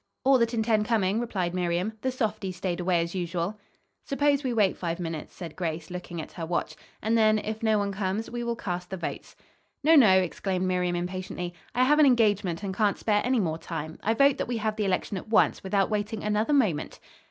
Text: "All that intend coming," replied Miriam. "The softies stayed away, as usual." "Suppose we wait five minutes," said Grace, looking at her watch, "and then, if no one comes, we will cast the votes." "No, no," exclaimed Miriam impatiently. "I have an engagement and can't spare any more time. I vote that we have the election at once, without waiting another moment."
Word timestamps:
"All 0.25 0.39
that 0.39 0.51
intend 0.55 0.87
coming," 0.87 1.19
replied 1.19 1.53
Miriam. 1.53 1.93
"The 2.01 2.11
softies 2.11 2.55
stayed 2.57 2.79
away, 2.79 3.01
as 3.03 3.13
usual." 3.13 3.59
"Suppose 4.03 4.43
we 4.43 4.51
wait 4.51 4.75
five 4.75 4.99
minutes," 4.99 5.35
said 5.35 5.55
Grace, 5.55 5.91
looking 5.91 6.19
at 6.19 6.31
her 6.31 6.43
watch, 6.43 6.75
"and 7.03 7.15
then, 7.15 7.37
if 7.37 7.61
no 7.61 7.77
one 7.77 7.91
comes, 7.91 8.27
we 8.27 8.43
will 8.43 8.55
cast 8.55 8.89
the 8.89 8.97
votes." 8.97 9.35
"No, 9.83 9.95
no," 9.95 10.17
exclaimed 10.17 10.65
Miriam 10.65 10.95
impatiently. 10.95 11.53
"I 11.75 11.83
have 11.83 11.99
an 11.99 12.07
engagement 12.07 12.63
and 12.63 12.75
can't 12.75 12.97
spare 12.97 13.21
any 13.23 13.39
more 13.39 13.59
time. 13.59 13.99
I 14.01 14.15
vote 14.15 14.37
that 14.39 14.47
we 14.47 14.57
have 14.57 14.75
the 14.75 14.85
election 14.85 15.17
at 15.17 15.29
once, 15.29 15.61
without 15.61 15.91
waiting 15.91 16.23
another 16.23 16.51
moment." 16.51 16.99